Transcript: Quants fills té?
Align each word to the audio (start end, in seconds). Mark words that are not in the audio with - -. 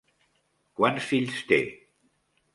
Quants 0.79 1.05
fills 1.11 1.37
té? 1.53 1.61